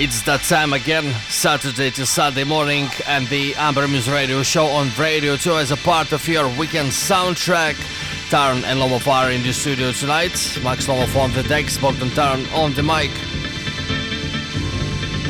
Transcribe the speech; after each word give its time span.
It's 0.00 0.22
that 0.22 0.40
time 0.40 0.72
again, 0.72 1.12
Saturday 1.28 1.90
to 1.90 2.06
Sunday 2.06 2.44
morning, 2.44 2.88
and 3.06 3.28
the 3.28 3.54
Amber 3.56 3.86
Muse 3.86 4.08
Radio 4.08 4.42
show 4.42 4.64
on 4.64 4.88
Radio 4.98 5.36
2 5.36 5.58
as 5.58 5.72
a 5.72 5.76
part 5.76 6.12
of 6.12 6.26
your 6.26 6.48
weekend 6.56 6.88
soundtrack. 6.88 7.76
Tarn 8.30 8.64
and 8.64 8.80
Lomov 8.80 9.06
are 9.06 9.30
in 9.30 9.42
the 9.42 9.52
studio 9.52 9.92
tonight. 9.92 10.58
Max 10.64 10.86
Lomov 10.86 11.14
on 11.20 11.32
the 11.34 11.42
decks, 11.42 11.76
Bogdan 11.76 12.08
Tarn 12.12 12.46
on 12.54 12.72
the 12.72 12.82
mic. 12.82 13.10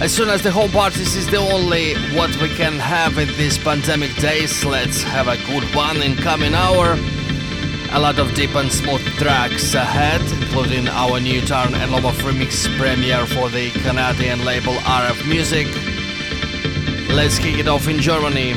As 0.00 0.14
soon 0.14 0.28
as 0.28 0.40
the 0.40 0.52
home 0.52 0.70
parties 0.70 1.16
is 1.16 1.26
the 1.26 1.38
only 1.38 1.94
what 2.14 2.30
we 2.40 2.48
can 2.50 2.74
have 2.74 3.18
in 3.18 3.26
these 3.36 3.58
pandemic 3.58 4.14
days, 4.18 4.64
let's 4.64 5.02
have 5.02 5.26
a 5.26 5.36
good 5.52 5.64
one 5.74 6.00
in 6.00 6.14
coming 6.14 6.54
hour. 6.54 6.96
A 7.92 7.98
lot 7.98 8.20
of 8.20 8.32
deep 8.34 8.54
and 8.54 8.70
smooth 8.70 9.04
tracks 9.18 9.74
ahead, 9.74 10.20
including 10.40 10.86
our 10.86 11.18
new 11.18 11.40
Tarn 11.40 11.74
and 11.74 11.90
Lomov 11.90 12.14
remix 12.22 12.68
premiere 12.78 13.26
for 13.26 13.48
the 13.48 13.70
Canadian 13.82 14.44
label 14.44 14.74
RF 14.74 15.28
Music. 15.28 15.66
Let's 17.10 17.40
kick 17.40 17.58
it 17.58 17.66
off 17.66 17.88
in 17.88 17.98
Germany. 17.98 18.52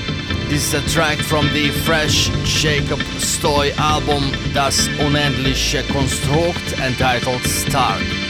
This 0.49 0.71
is 0.71 0.73
a 0.75 0.87
track 0.87 1.17
from 1.17 1.47
the 1.47 1.71
fresh 1.83 2.29
Jacob 2.43 2.99
Stoy 3.17 3.71
album 3.77 4.31
Das 4.53 4.87
Unendliche 4.99 5.81
Konstrukt 5.87 6.79
entitled 6.79 7.41
Stark. 7.41 8.22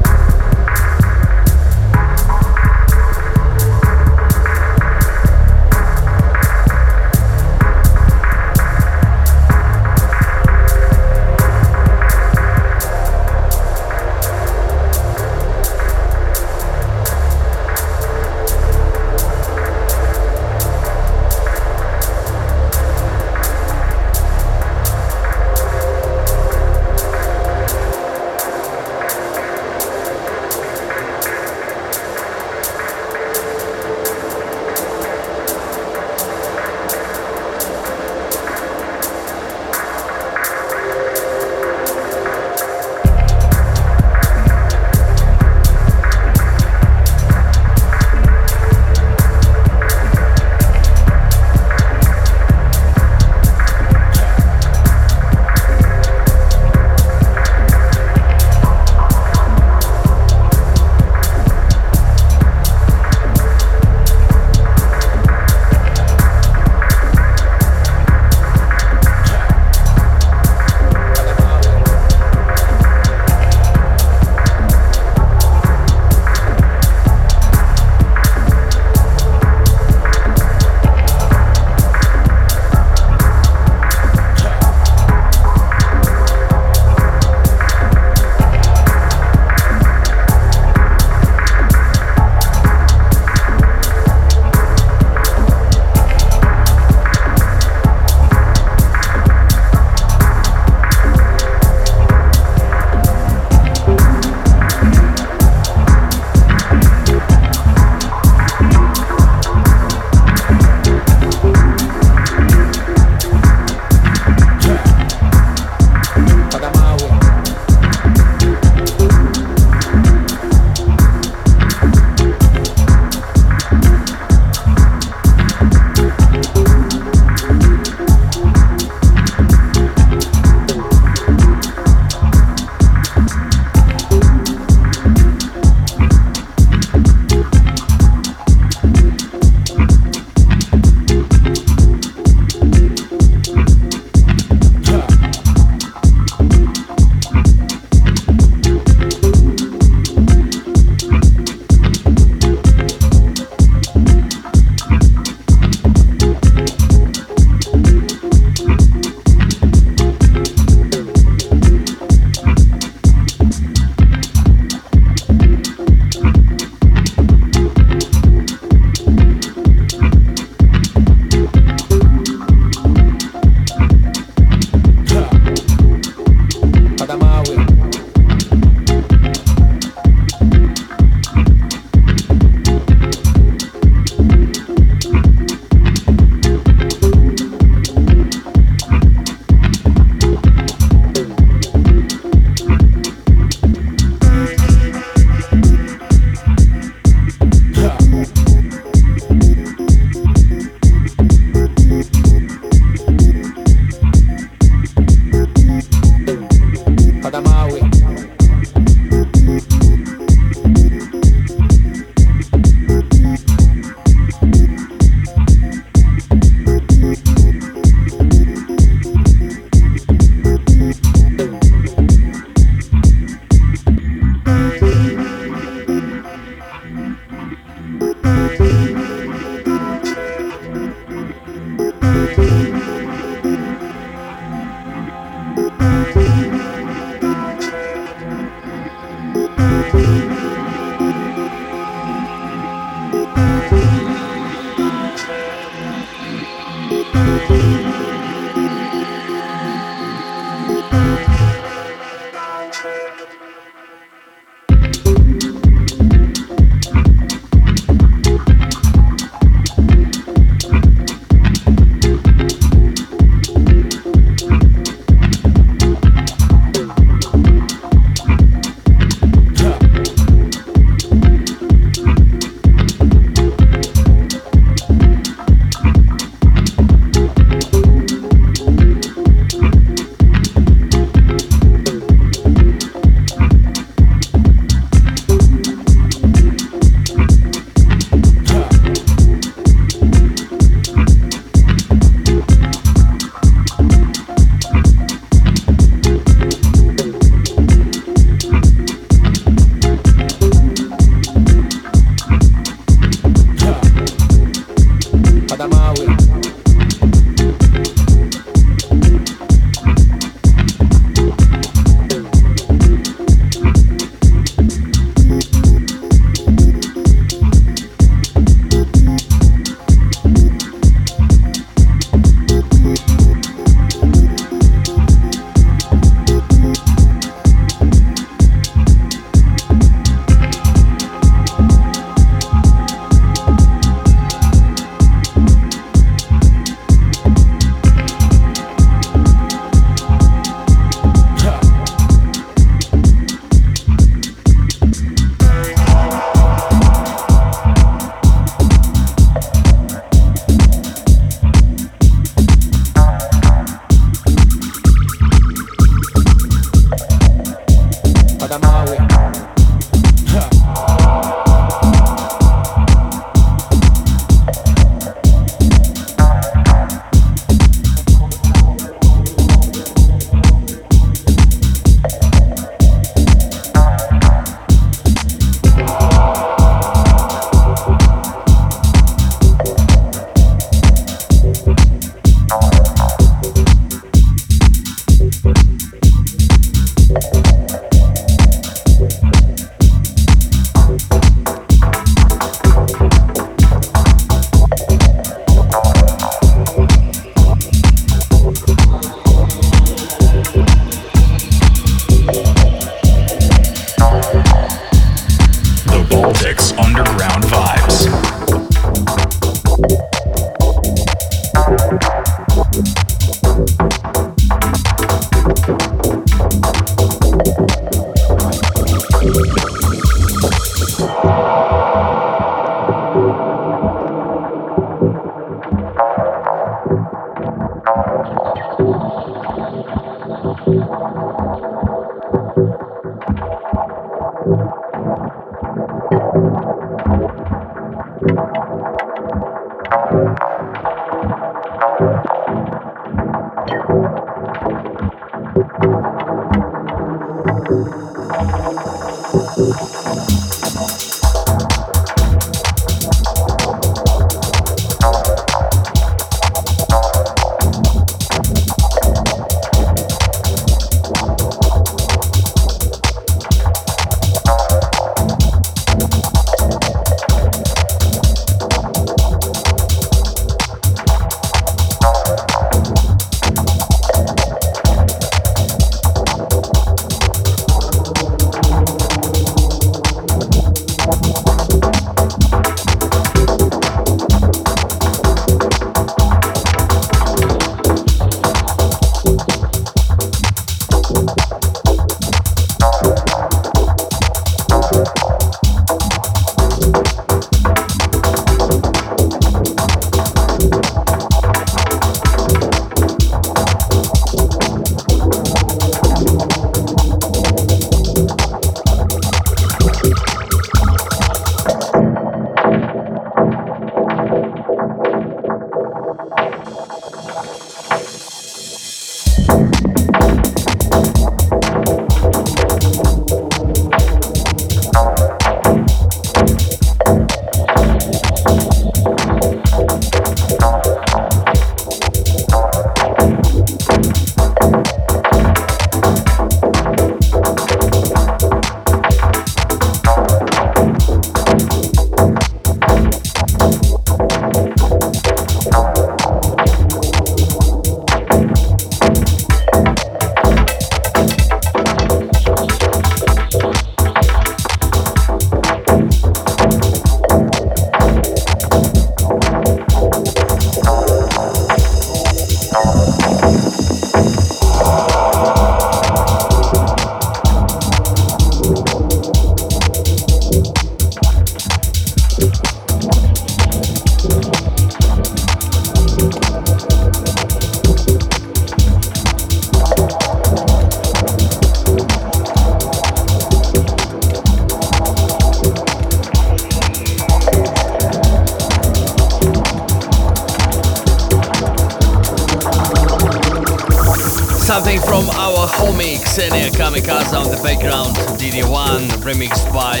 Kamikaze 596.90 597.38
on 597.38 597.46
the 597.48 597.62
background. 597.62 598.16
DD1 598.34 599.22
remixed 599.22 599.72
by 599.72 600.00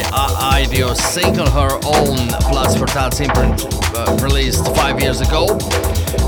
Ideo 0.58 0.96
single 0.96 1.48
her 1.48 1.70
own 1.86 2.26
Plus 2.50 2.76
Portal 2.76 3.06
imprint 3.22 3.62
uh, 3.94 4.18
released 4.20 4.66
five 4.74 5.00
years 5.00 5.20
ago. 5.20 5.46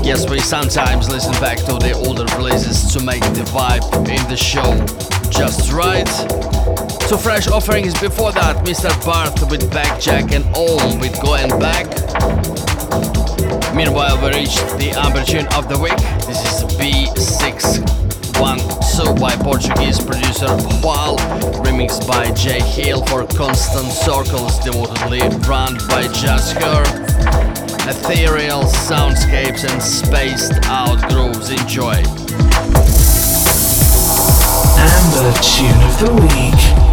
Yes, 0.03 0.29
we 0.29 0.39
sometimes 0.39 1.09
listen 1.09 1.33
back 1.41 1.57
to 1.67 1.73
the 1.83 1.91
older 2.07 2.23
releases 2.37 2.93
to 2.93 3.03
make 3.03 3.19
the 3.35 3.43
vibe 3.51 3.83
in 4.07 4.23
the 4.29 4.37
show 4.37 4.63
just 5.29 5.73
right. 5.73 6.07
Two 7.09 7.17
fresh 7.17 7.49
offerings 7.49 7.93
before 7.99 8.31
that, 8.31 8.63
Mr. 8.63 8.87
Barth 9.03 9.51
with 9.51 9.69
Backjack 9.69 10.31
and 10.31 10.45
Ohm 10.55 10.97
with 11.01 11.21
Going 11.21 11.49
Back. 11.59 11.91
Meanwhile, 13.75 14.15
we 14.23 14.39
reached 14.39 14.63
the 14.79 14.93
amber 14.95 15.25
tune 15.25 15.47
of 15.57 15.67
the 15.67 15.77
week. 15.77 15.97
This 16.25 16.39
is 16.39 16.63
B612 18.43 19.19
by 19.21 19.35
Portuguese 19.37 20.03
producer 20.03 20.47
Jual, 20.81 21.17
remixed 21.63 22.05
by 22.05 22.29
Jay 22.31 22.59
Hill 22.59 23.05
for 23.05 23.25
Constant 23.25 23.89
Circles, 23.91 24.59
devotedly 24.59 25.21
run 25.47 25.77
by 25.87 26.03
Just 26.13 26.53
Her. 26.57 26.83
Ethereal 27.89 28.63
soundscapes 28.63 29.69
and 29.69 29.81
spaced 29.81 30.53
out 30.65 30.99
grooves. 31.09 31.51
Enjoy. 31.51 31.95
Amber 34.77 35.31
Tune 35.41 35.81
of 35.87 35.99
the 35.99 36.11
Week. 36.21 36.92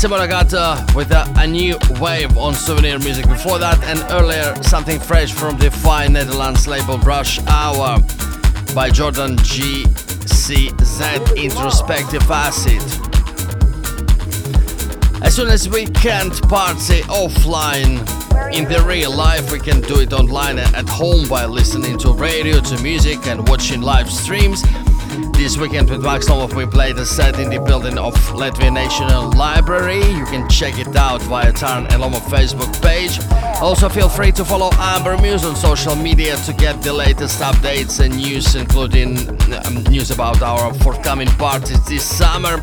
Simona 0.00 0.26
Gata 0.26 0.58
uh, 0.58 0.86
with 0.96 1.10
a, 1.10 1.30
a, 1.36 1.46
new 1.46 1.76
wave 2.00 2.38
on 2.38 2.54
souvenir 2.54 2.98
music 3.00 3.28
before 3.28 3.58
that, 3.58 3.78
and 3.84 4.00
earlier 4.10 4.54
something 4.62 4.98
fresh 4.98 5.30
from 5.30 5.58
the 5.58 5.70
fine 5.70 6.14
Netherlands 6.14 6.66
label 6.66 6.96
Rush 7.00 7.38
Hour 7.46 7.98
by 8.74 8.88
Jordan 8.88 9.36
GCZ 9.36 11.36
Introspective 11.36 12.22
Acid. 12.30 12.80
As 15.22 15.36
soon 15.36 15.48
as 15.48 15.68
we 15.68 15.84
can't 15.84 16.40
party 16.48 17.02
offline, 17.02 18.00
in 18.54 18.64
the 18.64 18.82
real 18.82 19.14
life, 19.14 19.52
we 19.52 19.60
can 19.60 19.82
do 19.82 20.00
it 20.00 20.14
online 20.14 20.58
at 20.58 20.88
home 20.88 21.28
by 21.28 21.44
listening 21.44 21.98
to 21.98 22.12
radio, 22.12 22.60
to 22.60 22.82
music, 22.82 23.26
and 23.26 23.46
watching 23.48 23.82
live 23.82 24.10
streams. 24.10 24.62
This 25.40 25.56
weekend 25.56 25.88
with 25.88 26.02
Max 26.02 26.28
Lomov, 26.28 26.54
we 26.54 26.66
played 26.66 26.98
a 26.98 27.06
set 27.06 27.40
in 27.40 27.48
the 27.48 27.58
building 27.60 27.96
of 27.96 28.12
Latvian 28.34 28.74
National 28.74 29.32
Library. 29.32 30.04
You 30.10 30.26
can 30.26 30.46
check 30.50 30.78
it 30.78 30.94
out 30.94 31.22
via 31.22 31.50
Tarn 31.50 31.86
Lomov 31.86 32.20
Facebook 32.28 32.70
page. 32.82 33.18
Also, 33.62 33.88
feel 33.88 34.10
free 34.10 34.32
to 34.32 34.44
follow 34.44 34.68
Amber 34.74 35.16
Muse 35.16 35.46
on 35.46 35.56
social 35.56 35.96
media 35.96 36.36
to 36.44 36.52
get 36.52 36.82
the 36.82 36.92
latest 36.92 37.40
updates 37.40 38.04
and 38.04 38.14
news, 38.16 38.54
including 38.54 39.16
um, 39.64 39.82
news 39.84 40.10
about 40.10 40.42
our 40.42 40.74
forthcoming 40.74 41.28
parties 41.38 41.82
this 41.86 42.04
summer. 42.04 42.62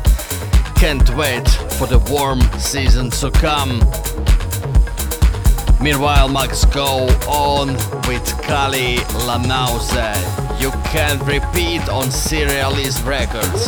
Can't 0.76 1.10
wait 1.16 1.48
for 1.78 1.88
the 1.88 1.98
warm 2.08 2.40
season 2.60 3.10
to 3.10 3.32
come. 3.32 3.80
Meanwhile, 5.80 6.28
Max 6.28 6.64
go 6.64 7.06
on 7.28 7.74
with 8.08 8.26
Kali 8.42 8.96
Lanause. 9.26 10.60
You 10.60 10.70
can 10.90 11.18
repeat 11.20 11.88
on 11.88 12.06
Serialist 12.06 13.06
Records. 13.06 13.64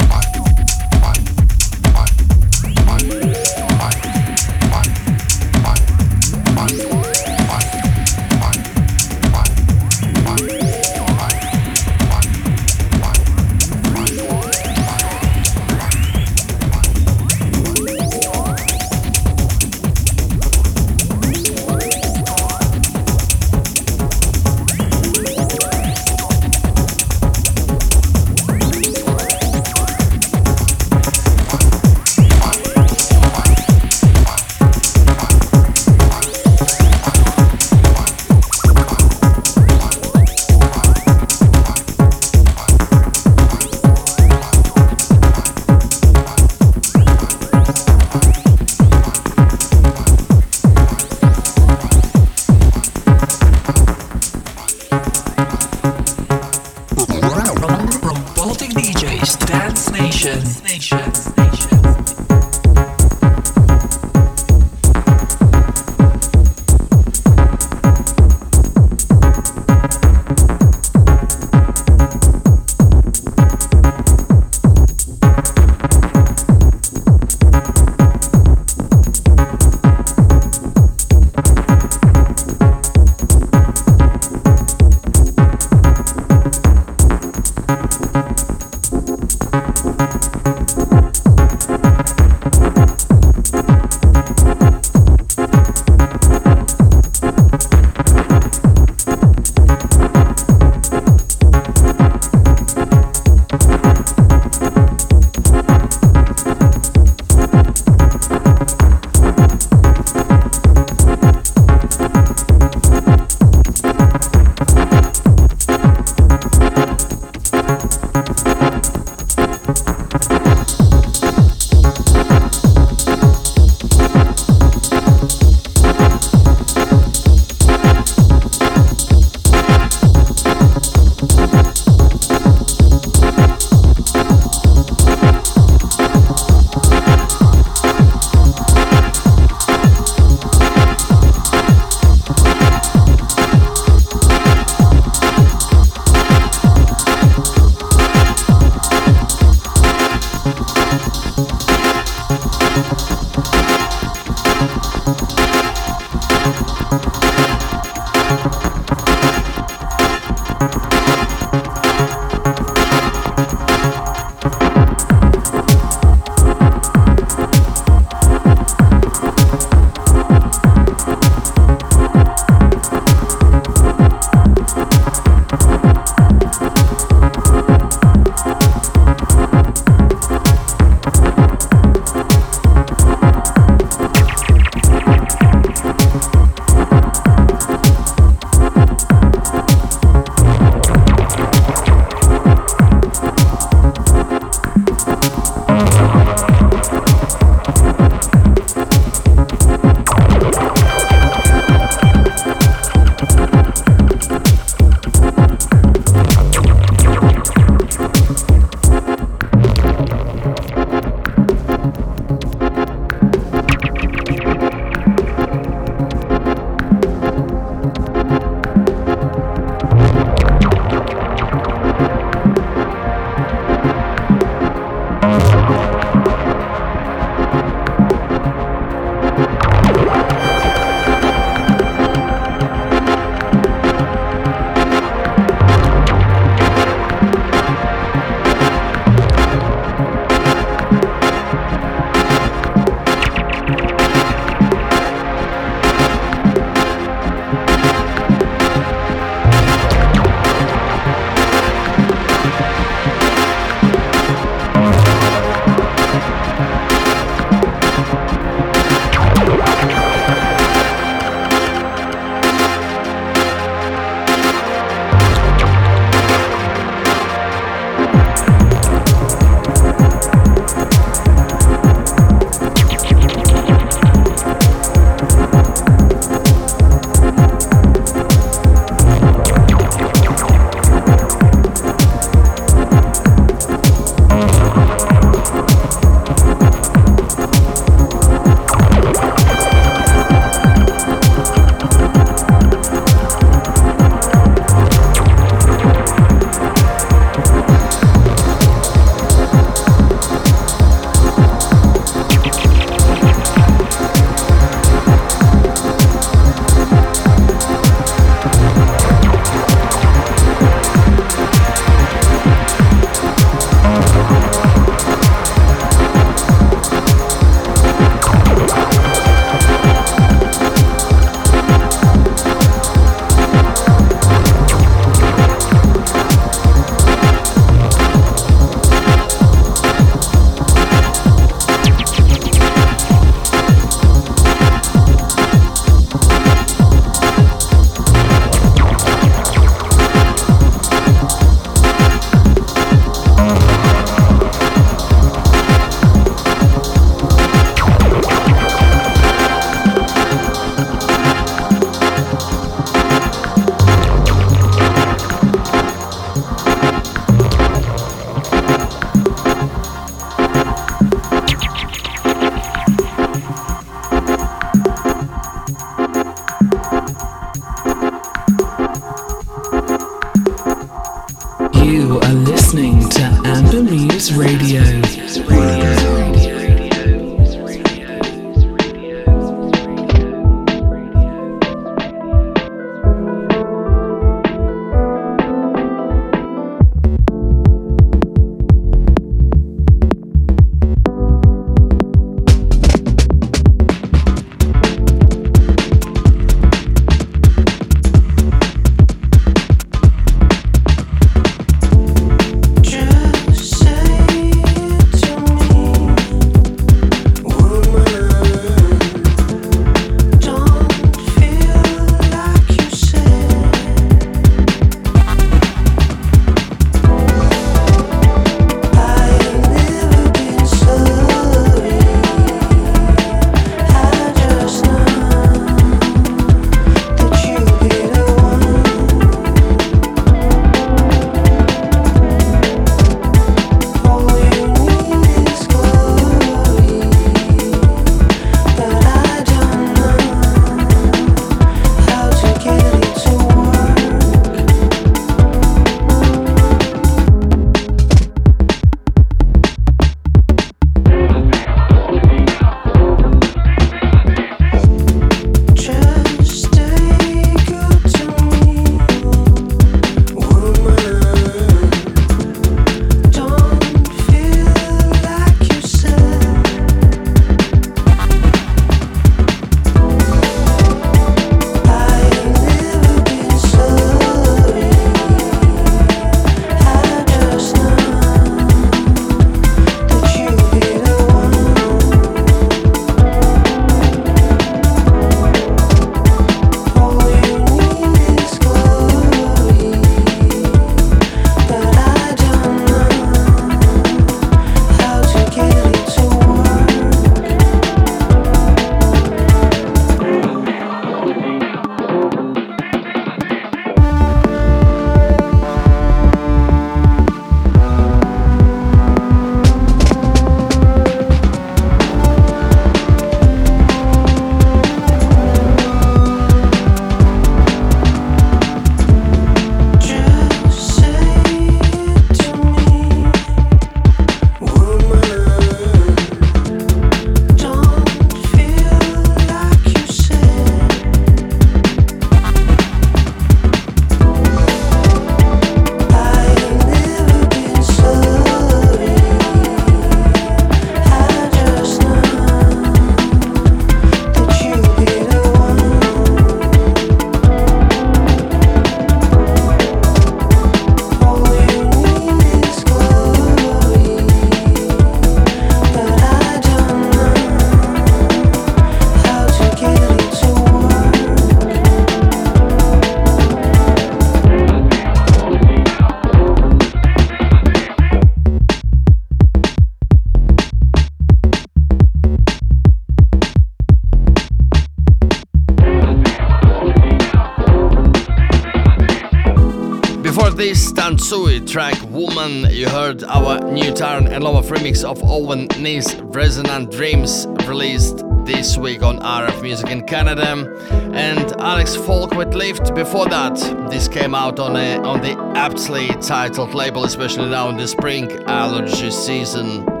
Sui 581.31 581.61
track 581.61 581.95
Woman, 582.09 582.69
you 582.71 582.89
heard 582.89 583.23
our 583.23 583.57
new 583.71 583.93
Tarn 583.93 584.27
and 584.27 584.43
Love 584.43 584.65
remix 584.65 585.01
of 585.05 585.23
Owen 585.23 585.69
Nee's 585.79 586.13
Resonant 586.15 586.91
Dreams 586.91 587.47
released 587.65 588.25
this 588.43 588.77
week 588.77 589.01
on 589.01 589.17
RF 589.19 589.61
Music 589.61 589.89
in 589.89 590.05
Canada, 590.05 590.67
and 591.13 591.53
Alex 591.61 591.95
Folk 591.95 592.31
with 592.31 592.53
Lift. 592.53 592.93
Before 592.95 593.29
that, 593.29 593.55
this 593.89 594.09
came 594.09 594.35
out 594.35 594.59
on 594.59 594.75
a, 594.75 594.97
on 595.03 595.21
the 595.21 595.39
aptly 595.55 596.09
titled 596.21 596.73
label, 596.73 597.05
especially 597.05 597.49
now 597.49 597.69
in 597.69 597.77
the 597.77 597.87
spring 597.87 598.29
allergy 598.47 599.09
season. 599.09 600.00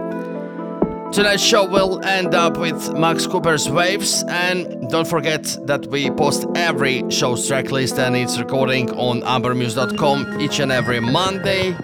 Tonight's 1.11 1.43
show 1.43 1.65
will 1.65 2.03
end 2.05 2.33
up 2.33 2.57
with 2.57 2.93
Max 2.93 3.27
Cooper's 3.27 3.69
Waves, 3.69 4.23
and 4.29 4.89
don't 4.89 5.07
forget 5.07 5.43
that 5.65 5.85
we 5.87 6.09
post 6.09 6.45
every 6.55 7.03
show's 7.11 7.45
track 7.45 7.69
list 7.69 7.99
and 7.99 8.15
its 8.15 8.39
recording 8.39 8.89
on 8.91 9.21
ambermuse.com 9.21 10.39
each 10.39 10.59
and 10.59 10.71
every 10.71 11.01
Monday. 11.01 11.75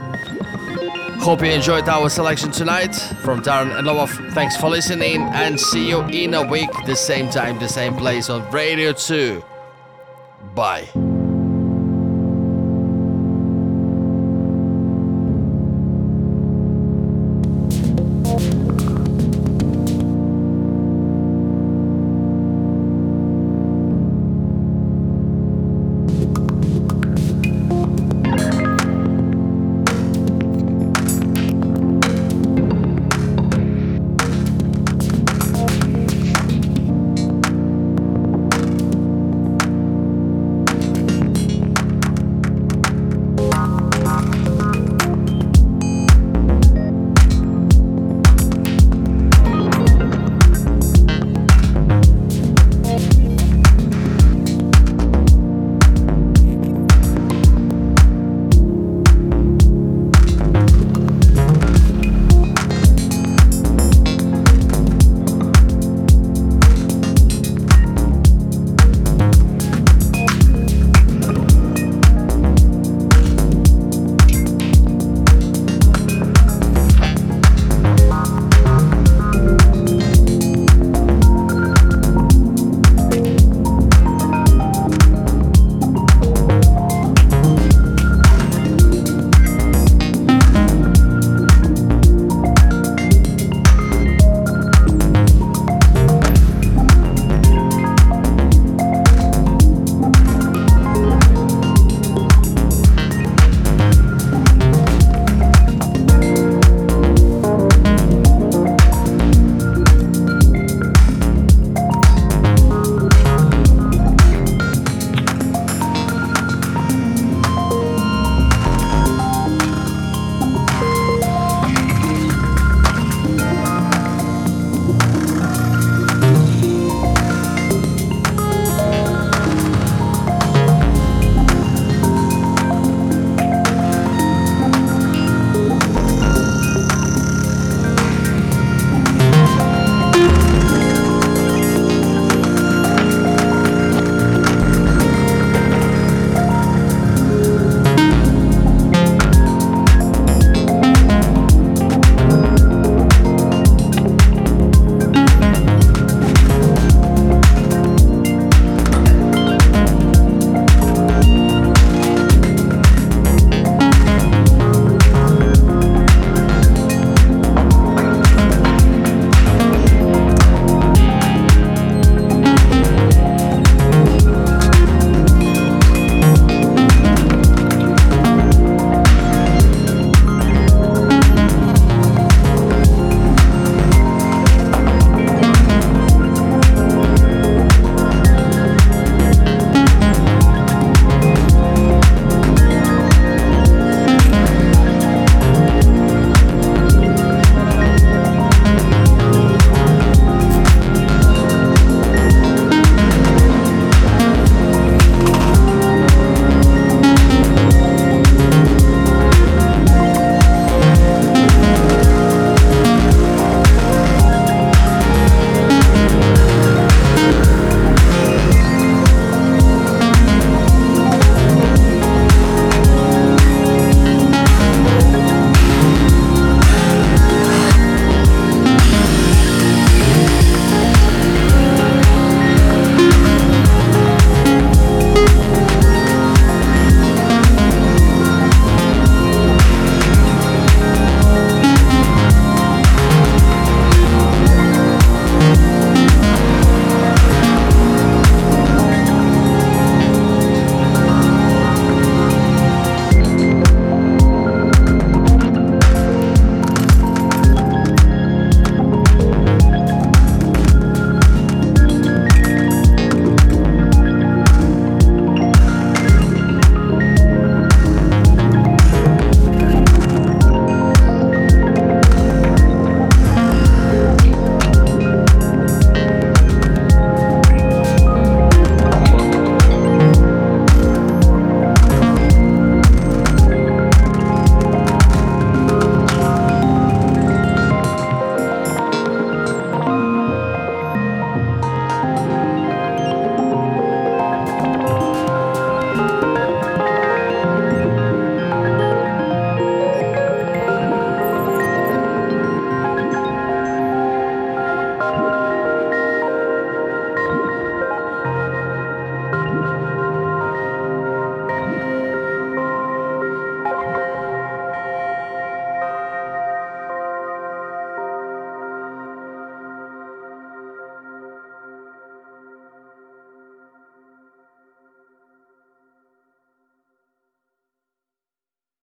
Hope 1.19 1.41
you 1.41 1.51
enjoyed 1.51 1.89
our 1.89 2.09
selection 2.09 2.51
tonight. 2.51 2.95
From 3.21 3.41
Tarn 3.41 3.71
and 3.71 3.85
Love, 3.85 4.11
thanks 4.31 4.55
for 4.55 4.69
listening, 4.69 5.21
and 5.33 5.59
see 5.59 5.89
you 5.89 6.03
in 6.03 6.33
a 6.33 6.47
week, 6.47 6.69
the 6.85 6.95
same 6.95 7.29
time, 7.29 7.59
the 7.59 7.67
same 7.67 7.95
place 7.95 8.29
on 8.29 8.49
Radio 8.49 8.93
2. 8.93 9.43
Bye. 10.55 10.87